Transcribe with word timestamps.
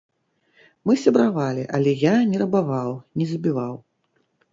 Мы 0.89 0.93
сябравалі, 1.01 1.65
але 1.79 1.93
я 2.03 2.13
не 2.31 2.37
рабаваў, 2.43 2.89
не 3.21 3.25
забіваў. 3.33 3.73